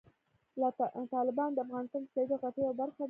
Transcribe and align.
تالابونه 1.11 1.55
د 1.55 1.59
افغانستان 1.65 2.01
د 2.03 2.07
سیاسي 2.13 2.29
جغرافیه 2.31 2.63
یوه 2.63 2.77
برخه 2.79 2.97
ده. 2.97 2.99